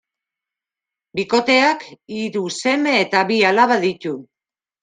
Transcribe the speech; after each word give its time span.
Bikoteak 1.19 1.85
hiru 2.21 2.43
seme 2.57 2.97
eta 3.05 3.25
bi 3.33 3.41
alaba 3.51 3.81
ditu. 3.89 4.19